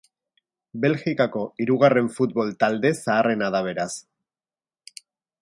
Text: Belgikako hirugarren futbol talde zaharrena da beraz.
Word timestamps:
Belgikako 0.85 1.43
hirugarren 1.63 2.09
futbol 2.15 2.49
talde 2.65 2.93
zaharrena 3.01 3.53
da 3.59 3.63
beraz. 3.69 3.91